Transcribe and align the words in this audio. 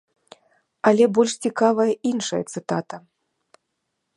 Але 0.91 1.03
больш 1.17 1.33
цікавая 1.47 1.87
іншая 2.13 2.41
цытата. 2.55 2.95